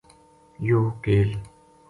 [0.65, 1.29] یوہ کیل